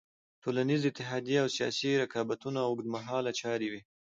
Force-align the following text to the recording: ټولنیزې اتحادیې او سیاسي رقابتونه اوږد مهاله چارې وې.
ټولنیزې 0.43 0.87
اتحادیې 0.91 1.37
او 1.43 1.47
سیاسي 1.57 1.89
رقابتونه 2.03 2.59
اوږد 2.63 2.87
مهاله 2.95 3.31
چارې 3.41 3.67
وې. 3.71 3.81